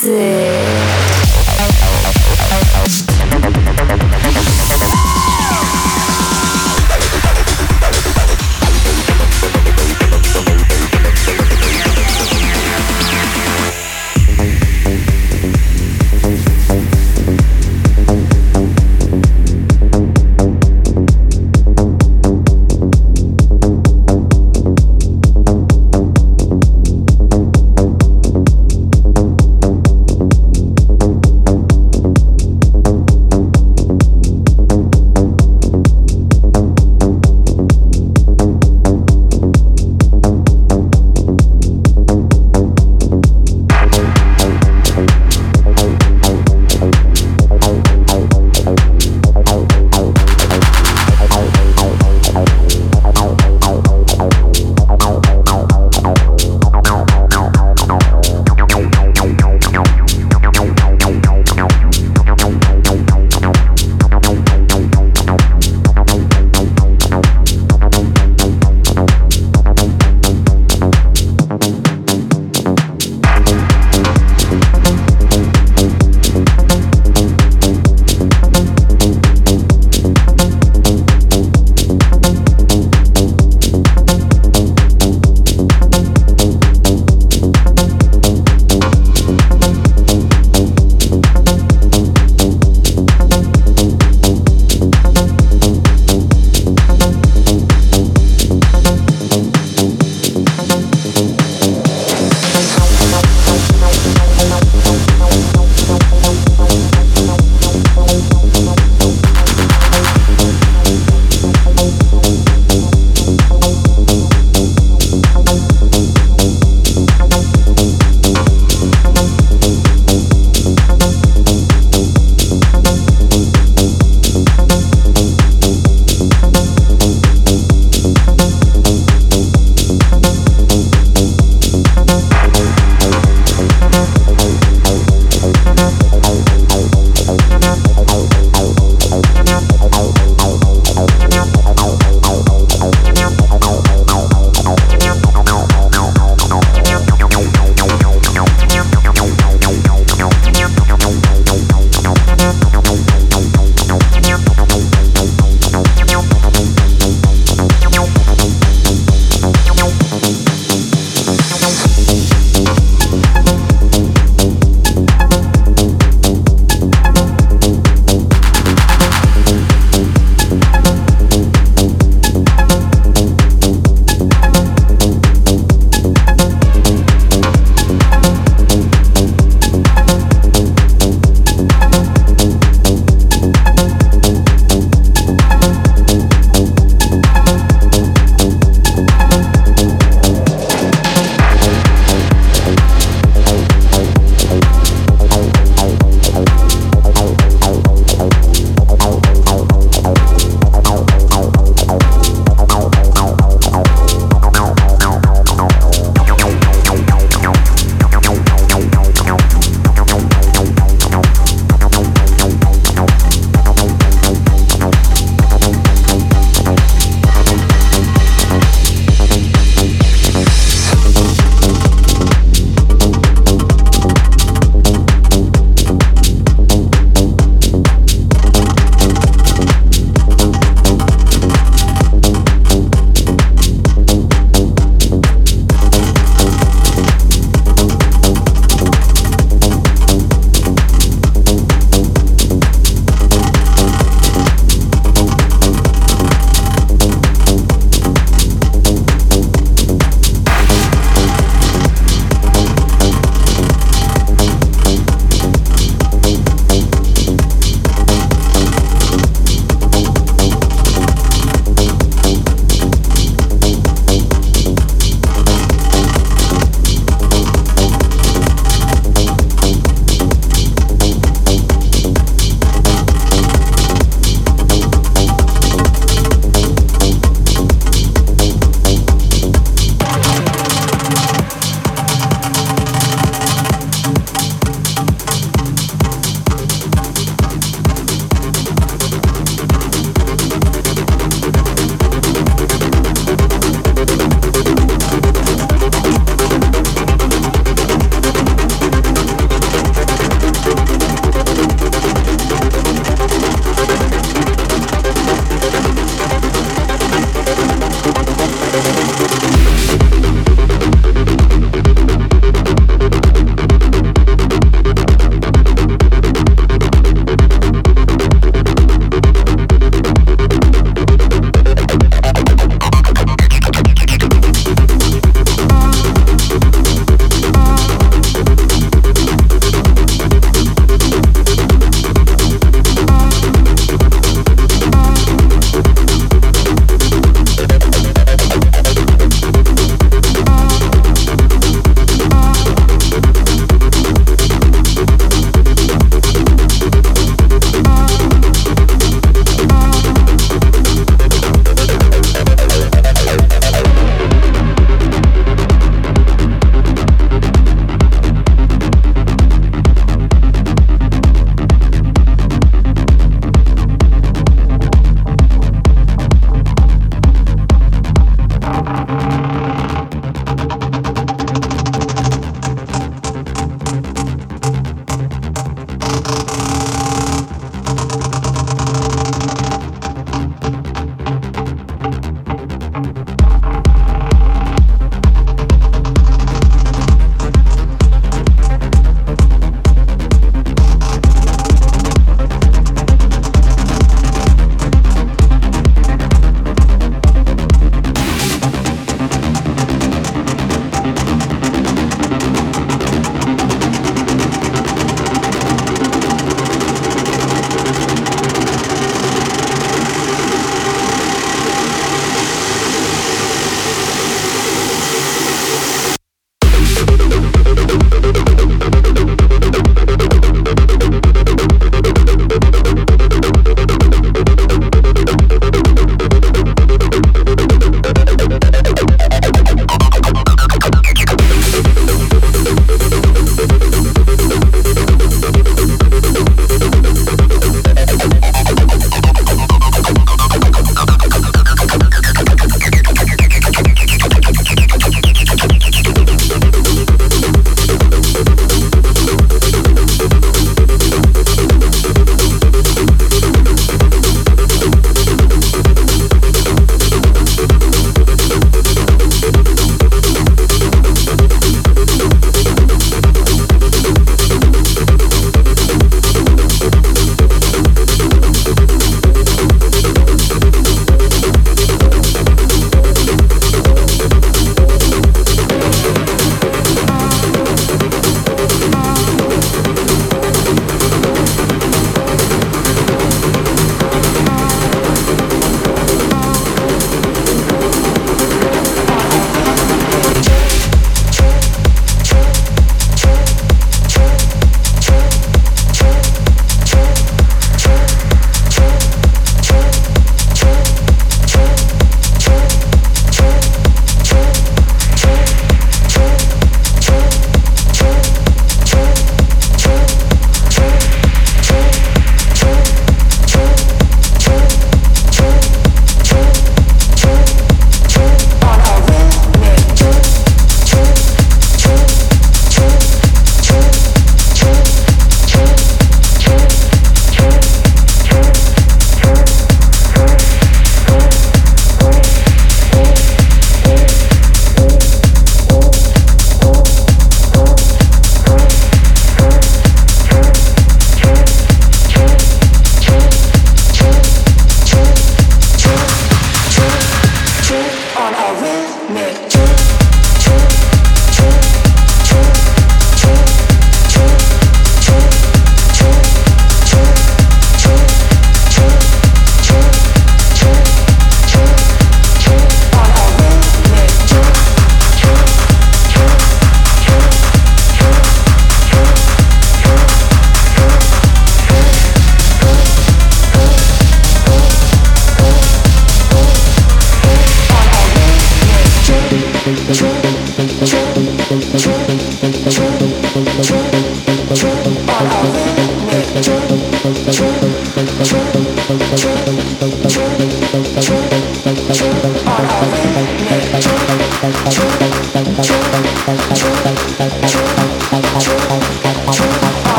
[0.00, 0.39] 子。